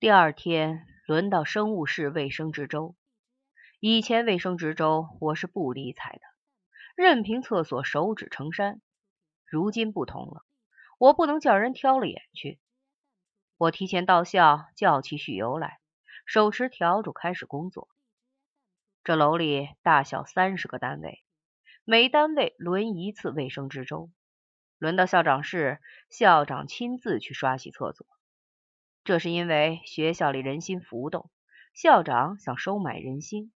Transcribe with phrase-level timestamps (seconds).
[0.00, 2.96] 第二天轮到生物室卫生值周。
[3.80, 6.20] 以前卫生值周我是不理睬的，
[6.96, 8.80] 任凭厕所手指成山。
[9.44, 10.42] 如今不同了，
[10.96, 12.58] 我不能叫人挑了眼去。
[13.58, 15.80] 我提前到校，叫起许由来，
[16.24, 17.86] 手持笤帚开始工作。
[19.04, 21.22] 这楼里大小三十个单位，
[21.84, 24.10] 每单位轮一次卫生值周。
[24.78, 25.78] 轮到校长室，
[26.08, 28.06] 校长亲自去刷洗厕所。
[29.02, 31.30] 这是因为学校里人心浮动，
[31.74, 33.52] 校长想收买人心。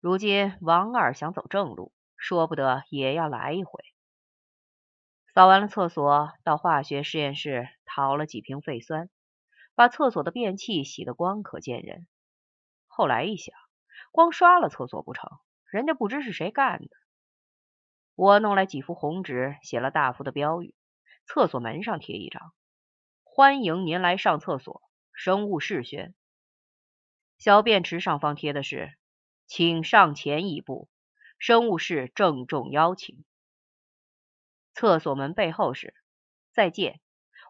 [0.00, 3.82] 如今王二想走正路，说不得也要来一回。
[5.34, 9.10] 扫完了厕所，到化学实验室淘了几瓶废酸，
[9.74, 12.06] 把厕所的便器洗得光可见人。
[12.86, 13.54] 后来一想，
[14.12, 15.28] 光刷了厕所不成，
[15.70, 16.88] 人家不知是谁干的。
[18.14, 20.74] 我弄来几幅红纸，写了大幅的标语，
[21.26, 22.54] 厕所门上贴一张。
[23.36, 24.80] 欢迎您来上厕所，
[25.12, 26.14] 生物室宣。
[27.36, 28.96] 小便池上方贴的是，
[29.46, 30.88] 请上前一步，
[31.38, 33.26] 生物室郑重邀请。
[34.72, 35.94] 厕所门背后是，
[36.54, 37.02] 再见。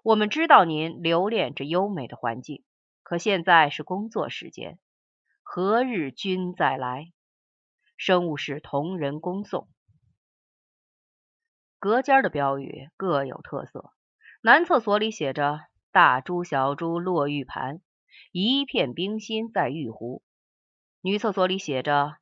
[0.02, 2.64] 我们知道您留恋这优美的环境，
[3.04, 4.80] 可现在是工作时间，
[5.44, 7.12] 何日君再来？
[7.96, 9.68] 生物室同仁恭送。
[11.78, 13.92] 隔间的标语各有特色，
[14.40, 15.60] 男厕所里写着。
[15.96, 17.80] 大珠小珠落玉盘，
[18.30, 20.22] 一片冰心在玉壶。
[21.00, 22.18] 女厕所里写着：“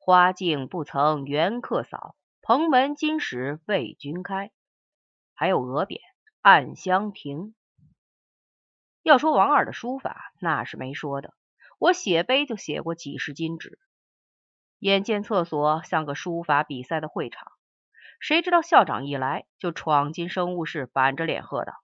[0.00, 4.50] 花径不曾缘客扫，蓬门今始为君开。”
[5.36, 6.00] 还有额匾
[6.40, 7.54] “暗香亭”。
[9.04, 11.34] 要说王二的书法，那是没说的。
[11.78, 13.78] 我写碑就写过几十斤纸。
[14.78, 17.52] 眼见厕所像个书法比赛的会场，
[18.18, 21.74] 谁知道校长一来就闯进生物室，板着脸喝道。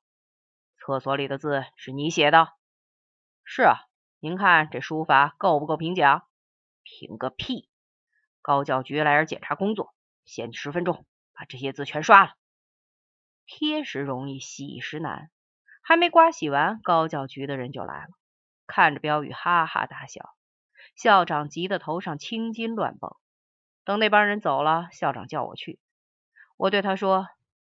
[0.87, 2.53] 厕所里的字是你写的？
[3.43, 3.75] 是啊，
[4.21, 6.29] 您看这书法够不够评奖？
[6.85, 7.69] 评个屁！
[8.41, 9.93] 高教局来人检查工作，
[10.25, 12.35] 限十分钟把这些字全刷了。
[13.47, 15.33] 贴时容易，洗时难。
[15.83, 18.11] 还没刮洗完，高教局的人就来了，
[18.69, 20.37] 看着标语哈哈大笑。
[20.95, 23.17] 校长急得头上青筋乱蹦。
[23.83, 25.81] 等那帮人走了，校长叫我去。
[26.57, 27.27] 我对他说：“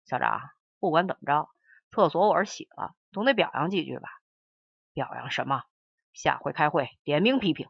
[0.04, 1.48] 校长，不管怎么着，
[1.90, 4.08] 厕所我是洗了。”总得表扬几句吧？
[4.92, 5.64] 表扬什么？
[6.12, 7.68] 下回开会点名批评。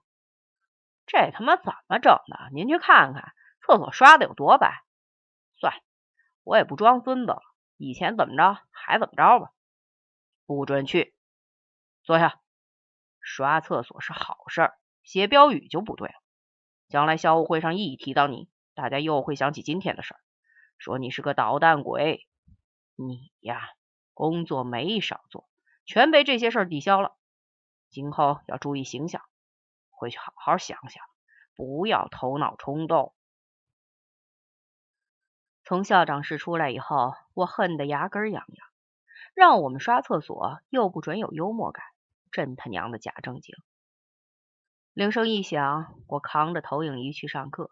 [1.07, 2.51] 这他妈怎么整的？
[2.53, 4.85] 您去看看，厕所刷的有多白。
[5.57, 5.75] 算，
[6.45, 7.43] 我也不装孙子了。
[7.77, 9.53] 以前怎么着还怎么着吧。
[10.47, 11.15] 不准去，
[12.03, 12.41] 坐下。
[13.21, 16.15] 刷厕所是好事儿，写标语就不对了。
[16.89, 20.21] 将来校务会上一提到你，大家又会想起今天的事儿，
[20.79, 22.27] 说你是个捣蛋鬼。
[22.97, 23.78] 你呀。
[24.19, 25.49] 工作没少做，
[25.87, 27.17] 全被这些事儿抵消了。
[27.89, 29.23] 今后要注意形象，
[29.91, 31.05] 回去好好想想，
[31.55, 33.15] 不要头脑冲动。
[35.63, 38.67] 从校长室出来以后，我恨得牙根痒痒。
[39.35, 41.85] 让我们刷厕所，又不准有幽默感，
[42.33, 43.55] 真他娘的假正经。
[44.95, 47.71] 铃声一响，我扛着投影仪去上课。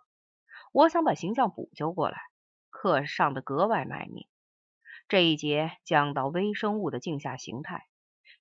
[0.71, 2.21] 我想把形象补救过来，
[2.71, 4.29] 课上的格外卖命。
[5.09, 7.87] 这一节讲到微生物的镜下形态，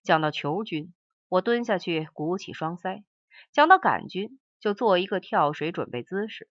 [0.01, 0.95] 讲到球菌，
[1.29, 3.03] 我蹲下去鼓起双腮；
[3.51, 6.47] 讲到杆菌，就做一个跳水准备姿势；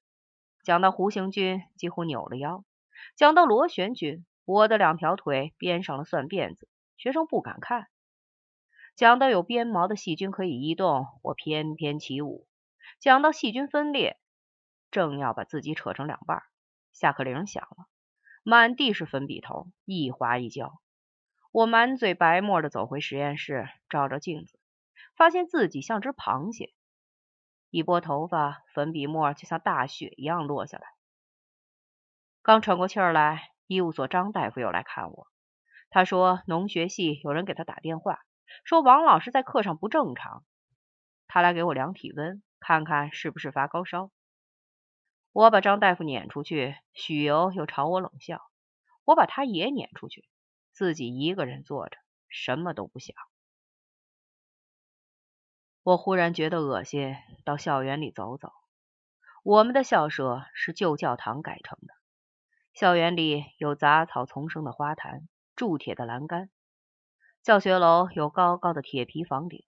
[0.63, 2.63] 讲到弧形菌，几乎扭了腰；
[3.17, 7.87] 讲到螺旋菌，我的两条腿编上了蒜辫子，学生不敢看；
[8.95, 12.47] 讲到有鞭毛的细菌可以移动，我翩翩起舞；
[13.01, 14.17] 讲到细菌分裂，
[14.93, 16.45] 正要把自己扯成两半，
[16.93, 17.89] 下课铃响了。
[18.47, 20.75] 满地是粉笔头，一划一浇。
[21.51, 24.59] 我满嘴白沫的走回实验室，照照镜子，
[25.17, 26.75] 发现自己像只螃蟹。
[27.71, 30.85] 一拨头发，粉笔沫就像大雪一样落下来。
[32.43, 35.27] 刚喘过气儿来，医务所张大夫又来看我。
[35.89, 38.19] 他说农学系有人给他打电话，
[38.65, 40.45] 说王老师在课上不正常。
[41.29, 44.11] 他来给我量体温，看看是不是发高烧。
[45.35, 48.41] 我把张大夫撵出去，许由又朝我冷笑。
[49.03, 50.29] 我把他也撵出去，
[50.71, 51.97] 自己一个人坐着，
[52.29, 53.17] 什么都不想。
[55.83, 58.53] 我忽然觉得恶心，到校园里走走。
[59.43, 61.95] 我们的校舍是旧教堂改成的，
[62.73, 66.49] 校园里有杂草丛生的花坛，铸铁的栏杆。
[67.43, 69.67] 教学楼有高高的铁皮房顶，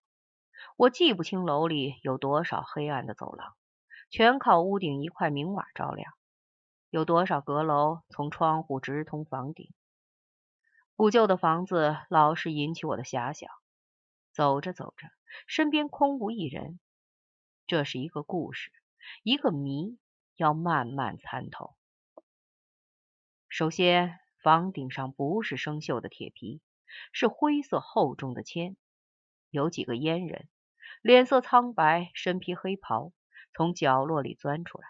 [0.77, 3.57] 我记不清楼里有多少黑暗的走廊。
[4.09, 6.13] 全靠屋顶一块明瓦照亮，
[6.91, 9.71] 有多少阁楼从窗户直通房顶？
[10.95, 13.51] 古旧的房子老是引起我的遐想。
[14.33, 15.09] 走着走着，
[15.47, 16.79] 身边空无一人。
[17.67, 18.71] 这是一个故事，
[19.23, 19.99] 一个谜，
[20.37, 21.75] 要慢慢参透。
[23.49, 26.61] 首先，房顶上不是生锈的铁皮，
[27.13, 28.77] 是灰色厚重的铅。
[29.49, 30.49] 有几个阉人，
[31.01, 33.13] 脸色苍白，身披黑袍，
[33.57, 34.87] 从角落里钻出来。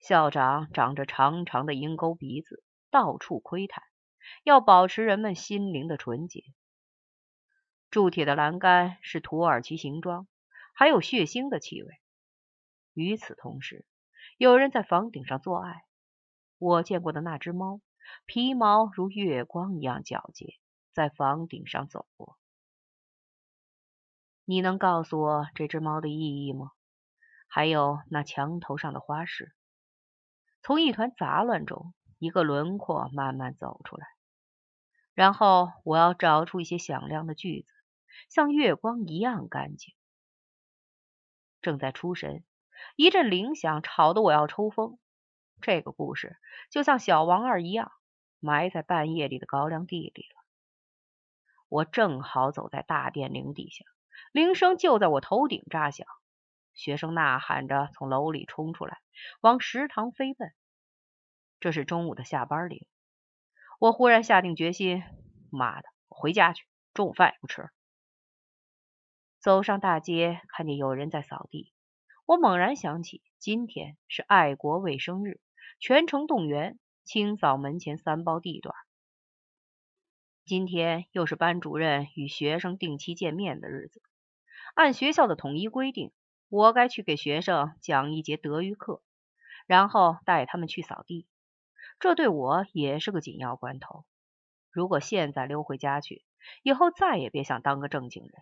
[0.00, 3.84] 校长长着长长的鹰钩鼻子，到处窥探，
[4.42, 6.42] 要保持人们心灵的纯洁。
[7.88, 10.26] 铸铁的栏杆是土耳其形状，
[10.74, 12.00] 还有血腥的气味。
[12.92, 13.86] 与此同时，
[14.36, 15.84] 有人在房顶上做爱。
[16.58, 17.80] 我见过的那只猫，
[18.26, 20.58] 皮毛如月光一样皎洁，
[20.92, 22.36] 在房顶上走过。
[24.44, 26.72] 你能告诉我这只猫的意义吗？
[27.52, 29.52] 还有那墙头上的花饰。
[30.62, 34.06] 从一团杂乱中，一个轮廓慢慢走出来。
[35.14, 37.72] 然后我要找出一些响亮的句子，
[38.28, 39.94] 像月光一样干净。
[41.60, 42.44] 正在出神，
[42.94, 44.98] 一阵铃响吵得我要抽风。
[45.60, 46.38] 这个故事
[46.70, 47.90] 就像小王二一样，
[48.38, 50.40] 埋在半夜里的高粱地里了。
[51.68, 53.84] 我正好走在大殿铃底下，
[54.32, 56.06] 铃声就在我头顶炸响。
[56.74, 58.98] 学生呐喊着从楼里冲出来，
[59.40, 60.52] 往食堂飞奔。
[61.60, 62.86] 这是中午的下班铃。
[63.78, 65.02] 我忽然下定决心：
[65.50, 66.64] 妈的，我回家去，
[66.94, 67.68] 中午饭也不吃。
[69.38, 71.72] 走上大街，看见有人在扫地，
[72.26, 75.40] 我猛然想起今天是爱国卫生日。
[75.78, 78.74] 全城动员清扫门前三包地段。
[80.44, 84.02] 今天又是班主任与学生定期见面的日子，
[84.74, 86.12] 按学校的统一规定，
[86.50, 89.00] 我该去给学生讲一节德育课，
[89.66, 91.28] 然后带他们去扫地。
[92.00, 94.04] 这对我也是个紧要关头。
[94.72, 96.24] 如果现在溜回家去，
[96.64, 98.32] 以后再也别想当个正经人。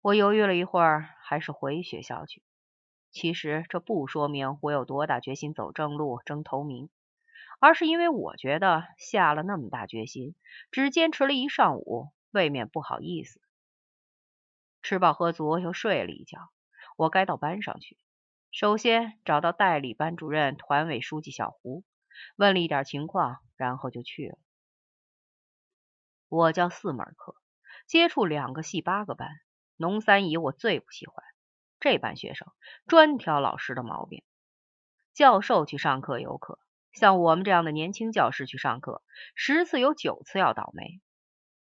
[0.00, 2.42] 我犹豫了一会儿，还是回学校去。
[3.10, 6.88] 其实这不说明我有多大决心走正路、争头名，
[7.60, 10.34] 而是因为我觉得下了那么大决心，
[10.70, 13.42] 只坚持了一上午，未免不好意思。
[14.82, 16.50] 吃饱喝足，又睡了一觉，
[16.96, 17.98] 我该到班上去。
[18.50, 21.84] 首先找到代理班主任、团委书记小胡，
[22.36, 24.38] 问了一点情况，然后就去了。
[26.28, 27.34] 我教四门课，
[27.86, 29.28] 接触两个系八个班，
[29.76, 31.24] 农三乙我最不喜欢。
[31.80, 32.48] 这班学生
[32.86, 34.24] 专挑老师的毛病。
[35.14, 36.58] 教授去上课有可，
[36.92, 39.02] 像我们这样的年轻教师去上课，
[39.34, 41.00] 十次有九次要倒霉。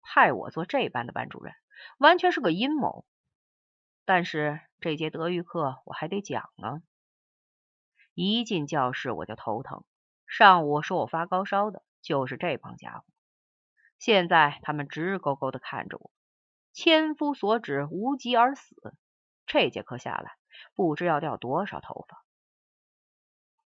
[0.02, 1.54] 派我做这班的班主任，
[1.98, 3.06] 完全是个阴谋。
[4.06, 6.81] 但是这节德育课我还得讲呢。
[8.14, 9.84] 一进教室我就头疼。
[10.28, 13.06] 上午说我发高烧的就是这帮家伙，
[13.98, 16.12] 现在他们直勾勾的看着我。
[16.74, 18.75] 千夫所指，无疾而死。
[19.46, 20.31] 这节课下来，
[20.74, 22.25] 不知要掉多少头发。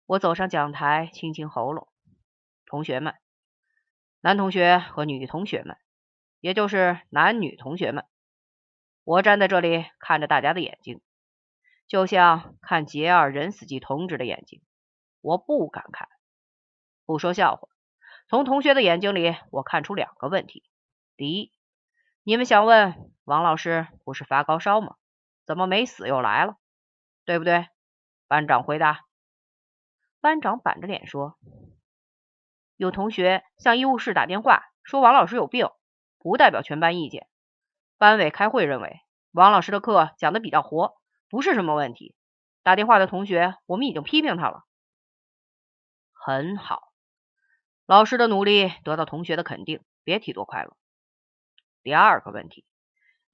[0.06, 1.90] 我走上讲台，清清喉咙
[2.66, 3.16] ：“同学们，
[4.22, 5.78] 男同学和女同学们，
[6.44, 8.04] 也就是男女同学们，
[9.06, 11.00] 我站在这里看着大家的眼睛，
[11.88, 14.62] 就像看杰尔任斯基同志的眼睛。
[15.22, 16.10] 我不敢看。
[17.06, 17.70] 不说笑话，
[18.28, 20.66] 从同学的眼睛里，我看出两个问题：
[21.16, 21.54] 第一，
[22.24, 24.98] 你们想问王老师不是发高烧吗？
[25.46, 26.58] 怎么没死又来了？
[27.24, 27.70] 对不对？
[28.28, 29.06] 班长回答。
[30.20, 31.38] 班长板着脸说
[32.76, 35.70] ：“有同学向医务室打电话说王老师有病，
[36.24, 37.28] 不代表全班意见。
[38.00, 39.02] 班委开会认为
[39.32, 40.96] 王老师的课讲的比较活，
[41.30, 42.16] 不是什么问题。
[42.64, 44.64] 打电话的同学，我们已经批评他了。
[46.14, 46.92] 很好，
[47.86, 50.76] 老师的努力得到同学的肯定，别提多快乐。
[51.84, 52.66] 第二个问题。”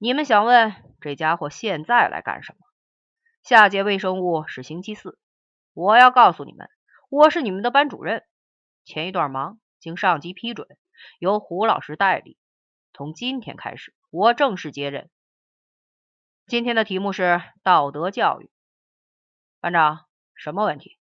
[0.02, 2.58] 你们想问这家伙现在来干什么？
[3.42, 5.18] 下节微生物是星期四。
[5.74, 6.70] 我要告诉你们，
[7.10, 8.24] 我是你们的班主任。
[8.86, 10.66] 前一段忙，经上级批准，
[11.18, 12.38] 由胡老师代理。
[13.00, 15.08] 从今天开始，我正式接任。
[16.46, 18.50] 今天的题目是道德教育。
[19.58, 20.04] 班长，
[20.34, 20.98] 什么问题？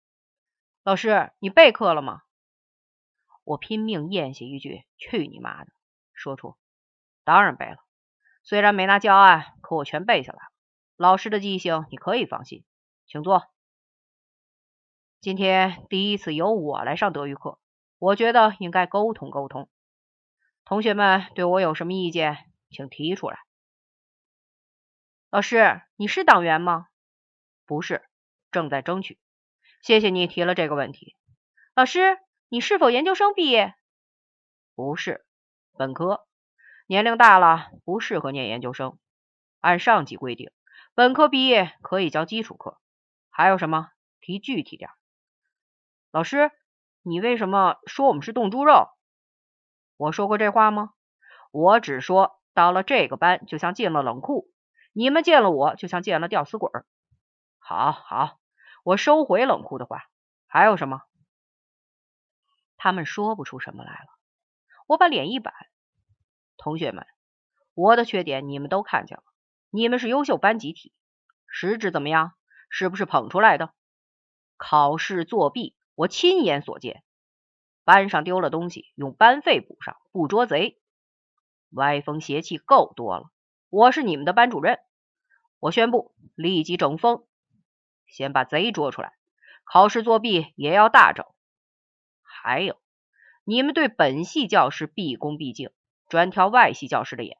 [0.82, 2.22] 老师，你备课了吗？
[3.44, 5.70] 我拼命咽下一句“去你妈的”，
[6.12, 6.56] 说出
[7.22, 7.76] ：“当然备了。”
[8.42, 10.50] 虽然没拿教案，可我全背下来了。
[10.96, 12.64] 老师的记性你可以放心，
[13.06, 13.44] 请坐。
[15.20, 17.60] 今天第一次由我来上德育课，
[18.00, 19.68] 我觉得应该沟通沟通。
[20.66, 23.38] 同学们对我有什么意见，请提出来。
[25.28, 26.88] 老师，你是党员吗？
[27.66, 28.02] 不是，
[28.50, 29.18] 正在争取。
[29.82, 31.16] 谢谢你提了这个问题。
[31.74, 32.18] 老师，
[32.48, 33.74] 你是否研究生毕业？
[34.74, 35.26] 不是，
[35.76, 36.26] 本科。
[36.86, 38.98] 年龄大了不适合念研究生。
[39.60, 40.50] 按上级规定，
[40.94, 42.80] 本科毕业可以教基础课。
[43.28, 43.90] 还有什么？
[44.20, 44.88] 提具体点。
[46.10, 46.50] 老师，
[47.02, 48.88] 你为什么说我们是冻猪肉？
[49.96, 50.92] 我说过这话吗？
[51.50, 54.50] 我只说到了这个班就像进了冷库，
[54.92, 56.70] 你们见了我就像见了吊死鬼。
[57.58, 58.40] 好好，
[58.82, 60.02] 我收回冷库的话。
[60.46, 61.02] 还有什么？
[62.76, 64.08] 他们说不出什么来了。
[64.86, 65.54] 我把脸一板，
[66.56, 67.06] 同学们，
[67.74, 69.22] 我的缺点你们都看见了。
[69.70, 70.92] 你们是优秀班集体，
[71.46, 72.34] 实质怎么样？
[72.68, 73.72] 是不是捧出来的？
[74.56, 77.03] 考试作弊，我亲眼所见。
[77.84, 80.80] 班上丢了东西，用班费补上，不捉贼。
[81.70, 83.30] 歪风邪气够多了。
[83.68, 84.78] 我是你们的班主任，
[85.58, 87.26] 我宣布立即整风，
[88.06, 89.12] 先把贼捉出来。
[89.64, 91.26] 考试作弊也要大整。
[92.22, 92.76] 还有，
[93.44, 95.70] 你们对本系教师毕恭毕敬，
[96.08, 97.38] 专挑外系教师的眼，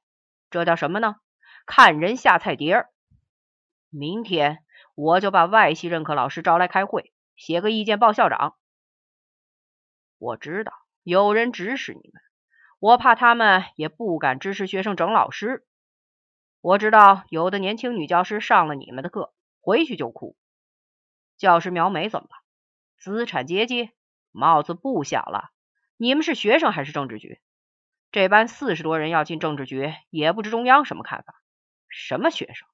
[0.51, 1.17] 这叫什么呢？
[1.67, 2.91] 看人下菜碟儿。
[3.91, 8.57] 明天我就把外系任课老师招来开会，写个意见报校长。
[10.19, 12.23] 我知道有人指使你们，
[12.79, 15.67] 我怕他们也不敢支持学生整老师。
[16.61, 20.37] 我知道有的年轻女教师上了你们的课，回去就哭。
[21.37, 22.37] 教师苗美怎么了？
[22.97, 23.91] 资产阶级
[24.31, 25.51] 帽子不小了。
[25.97, 27.41] 你们是学生还是政治局？
[28.11, 31.35] 这班四十多人要进政治局，也不知中央什么看法。
[31.89, 32.67] 什么学生？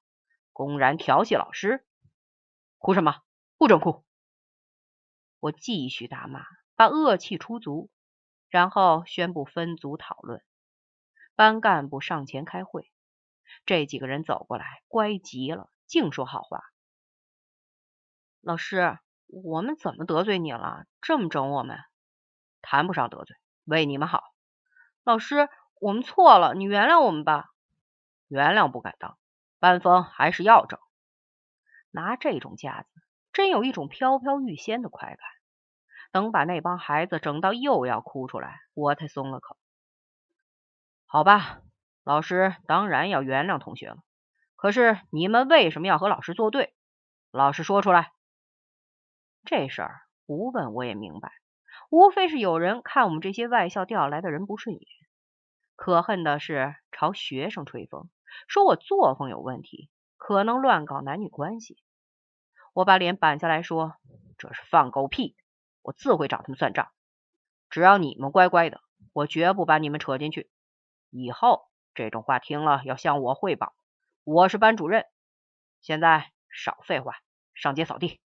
[0.52, 1.84] 公然调戏老师？
[2.78, 3.22] 哭什么？
[3.58, 4.04] 不准哭！
[5.40, 6.44] 我继续大骂，
[6.80, 7.90] 把恶气出足，
[8.48, 10.42] 然后宣布分组讨论。
[11.34, 12.90] 班干部上前开会，
[13.66, 16.62] 这几个人走过来，乖极了，净说好话。
[18.40, 20.86] 老师，我们怎么得罪你了？
[21.02, 21.80] 这么整我们？
[22.62, 24.32] 谈不上得罪，为你们好。
[25.04, 25.50] 老师，
[25.82, 27.50] 我们错了，你原谅我们吧。
[28.26, 29.18] 原谅不敢当，
[29.58, 30.80] 班风还是要整。
[31.90, 32.88] 拿这种架子，
[33.34, 35.18] 真有一种飘飘欲仙的快感。
[36.12, 39.56] 等把那帮孩子整到又要哭出来，我才松了口。
[41.06, 41.60] 好吧，
[42.04, 43.98] 老师当然要原谅同学了。
[44.56, 46.74] 可是你们为什么要和老师作对？
[47.30, 48.12] 老师说出来。
[49.44, 51.32] 这事儿不问我也明白，
[51.88, 54.86] 无非是有人看我们这些外校调来的人不顺眼。
[55.76, 58.10] 可恨的是朝学生吹风。
[58.46, 61.82] 说我作风有问题，可能乱搞男女关系。
[62.74, 63.94] 我把脸板下来说
[64.38, 65.34] ：“这是放狗屁！
[65.82, 66.90] 我自会找他们算账。
[67.68, 68.80] 只要你们乖乖的，
[69.12, 70.50] 我绝不把你们扯进去。
[71.10, 73.74] 以后这种话听了要向我汇报。
[74.24, 75.06] 我是班主任。
[75.80, 77.16] 现在少废话，
[77.54, 78.20] 上街扫地。”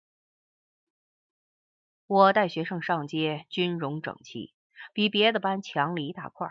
[2.07, 4.52] 我带学生上街，军容整齐，
[4.92, 6.49] 比别的班强了一大块。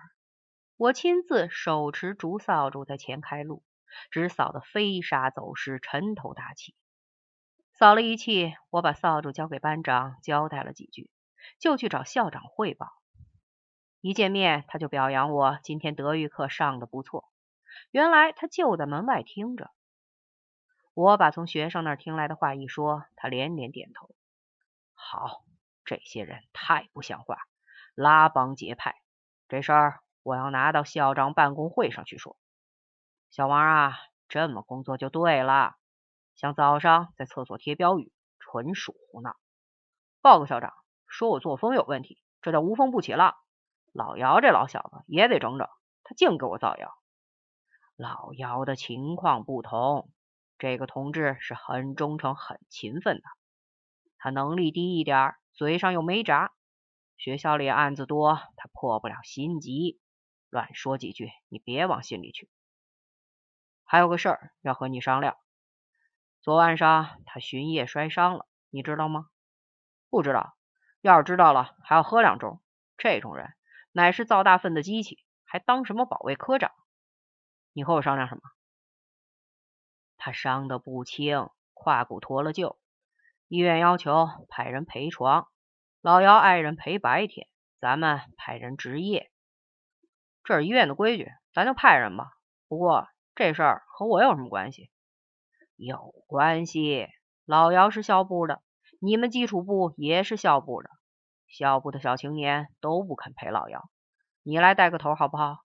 [0.78, 3.62] 我亲自手持竹扫帚在前开路，
[4.10, 6.76] 只扫得飞沙走石、沉头大气。
[7.80, 11.10] 扫了一气，我把扫帚交给班长，交代了几句，
[11.60, 12.92] 就去找校长汇报。
[14.02, 17.30] 一见面，他就表扬我今天德育课上的不错。
[17.92, 19.72] 原来他就在门外听着。
[20.94, 24.10] 我把从学生那儿听来的话一说，他连连点头。
[24.94, 25.46] 好，
[25.86, 27.38] 这些人太不像话，
[27.96, 28.96] 拉帮结派，
[29.48, 30.02] 这事儿。
[30.22, 32.36] 我要拿到校长办公会上去说，
[33.32, 35.78] 小王啊，这么工作就对了。
[36.40, 39.36] 像早上在厕所贴标语，纯属胡闹。
[40.22, 40.72] 报告校长，
[41.06, 43.36] 说我作风有问题，这叫无风不起浪。
[43.92, 45.68] 老姚这老小子也得整整，
[46.06, 46.94] 他净给我造谣。
[47.98, 50.10] 老姚的情况不同，
[50.58, 53.24] 这个同志是很忠诚、很勤奋的。
[54.18, 56.54] 他能力低一点，嘴上又没闸。
[57.18, 60.00] 学校里案子多，他破不了心急。
[60.50, 62.50] 乱说几句，你别往心里去。
[63.84, 65.36] 还有个事儿要和你商量。
[66.42, 69.28] 昨晚上他巡夜摔伤了，你知道吗？
[70.10, 70.56] 不知道。
[71.02, 72.60] 要是知道了，还要喝两盅。
[72.98, 73.54] 这种人
[73.92, 76.72] 乃是造大粪的机器，还当什么保卫科长？
[77.74, 78.42] 你和我商量什么？
[80.18, 82.78] 他伤得不轻，胯骨脱了臼。
[83.48, 85.48] 医院要求派人陪床，
[86.02, 87.48] 老姚爱人陪白天，
[87.80, 89.32] 咱们派人值夜。
[90.44, 92.32] 这是医院的规矩，咱就派人吧。
[92.68, 94.90] 不过这事儿和我有什么关系？
[95.80, 97.08] 有关系。
[97.46, 98.62] 老姚是校部的，
[99.00, 100.90] 你们基础部也是校部的，
[101.48, 103.90] 校部的小青年都不肯陪老姚，
[104.44, 105.60] 你来带个头好不好？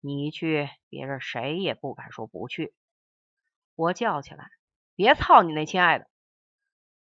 [0.00, 2.74] 你去，别人谁也不敢说不去。
[3.76, 4.50] 我叫起来，
[4.96, 6.10] 别操你那亲爱的！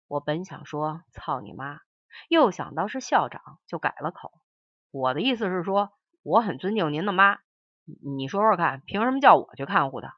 [0.06, 1.80] 我本想说操你妈，
[2.28, 4.32] 又想到是校长，就改了口。
[4.90, 5.92] 我的意思是说。
[6.24, 7.40] 我很尊敬您的妈，
[8.00, 10.16] 你说说看，凭什么叫我去看护她？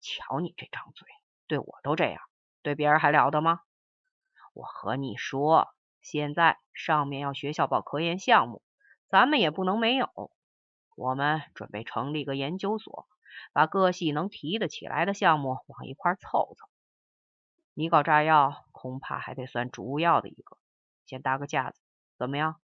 [0.00, 1.06] 瞧你这张嘴，
[1.50, 2.22] 对我都这样，
[2.62, 3.58] 对别人还了得吗？
[4.52, 8.62] 我和你说，现在上面要学校报科研项目，
[9.08, 10.30] 咱们也不能没有。
[10.94, 13.08] 我们准备成立个研究所，
[13.52, 16.68] 把各系能提得起来的项目往一块凑凑。
[17.74, 20.56] 你搞炸药，恐怕还得算主要的一个，
[21.04, 21.80] 先搭个架子，
[22.16, 22.60] 怎么样？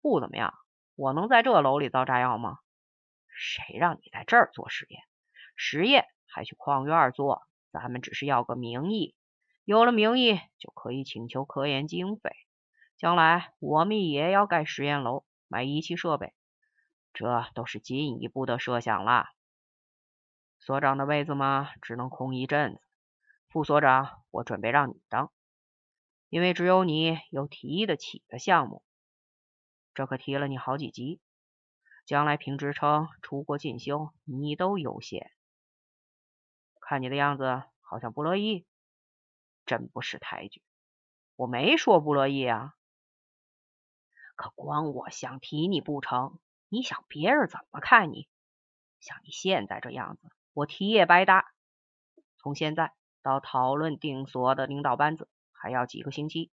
[0.00, 0.54] 不怎么样。
[0.94, 2.58] 我能在这楼里造炸药吗？
[3.26, 5.02] 谁让你在这儿做实验？
[5.56, 7.42] 实验还去矿院做？
[7.74, 9.16] 咱们只是要个名义，
[9.64, 12.30] 有了名义就可以请求科研经费。
[12.96, 16.32] 将来我们也要盖实验楼，买仪器设备，
[17.12, 19.32] 这都是进一步的设想啦。
[20.60, 22.80] 所长的位子嘛，只能空一阵子。
[23.48, 25.32] 副所长，我准备让你当，
[26.28, 28.84] 因为只有你有提得起的项目。
[29.94, 31.20] 这可提了你好几级。
[32.06, 35.30] 将来评职称、出国进修，你都优先。
[36.86, 38.66] 看你的样子，好像不乐意，
[39.64, 40.62] 真不识抬举。
[41.36, 42.74] 我没说不乐意啊，
[44.36, 46.38] 可光我想提你不成？
[46.68, 48.28] 你想别人怎么看你？
[49.00, 51.52] 像你现在这样子，我提也白搭。
[52.36, 56.50] 从现在到讨论定所的领导班子，还要几个星期，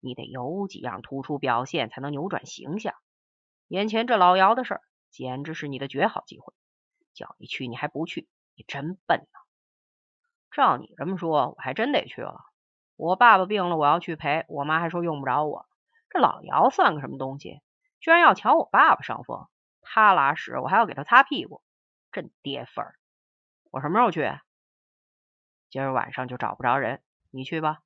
[0.00, 2.94] 你得有几样突出表现，才能扭转形象。
[3.68, 4.82] 眼前这老姚的事儿。
[5.10, 6.52] 简直是你的绝好机会，
[7.14, 9.40] 叫你去你还不去，你真笨呐！
[10.50, 12.44] 照你这么说，我还真得去了。
[12.96, 15.66] 我爸爸病了，我要去陪；我妈还说用不着我。
[16.10, 17.60] 这老姚算个什么东西？
[18.00, 19.48] 居然要抢我爸爸上风！
[19.82, 21.62] 他拉屎，我还要给他擦屁股，
[22.12, 22.94] 真跌份儿！
[23.70, 24.30] 我什么时候去？
[25.70, 27.80] 今儿晚上就找不着人，你去吧。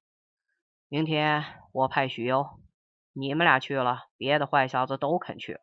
[0.89, 2.61] 明天我派许攸，
[3.13, 5.59] 你们俩去了，别的坏小子都肯去。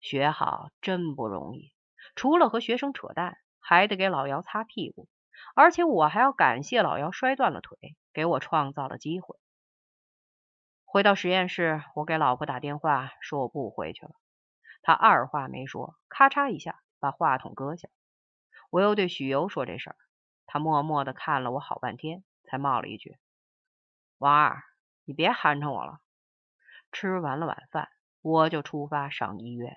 [0.00, 1.72] 学好真不容易，
[2.14, 5.08] 除了和学生扯淡，还得给老姚擦屁股，
[5.54, 9.38] 而且我还要感谢老姚摔断了腿，给我创造了机会。
[10.84, 14.12] 回到实验室，我给老婆打电话，说我不回去了。
[14.82, 17.88] 他二话没说，咔嚓一下把话筒搁下。
[18.70, 19.96] 我又对许由说这事儿，
[20.46, 23.18] 他默默的看了我好半天，才冒了一句
[24.18, 24.62] ：“王二，
[25.04, 26.00] 你别寒碜我了。”
[26.92, 27.88] 吃完了晚饭，
[28.22, 29.76] 我就出发上医院。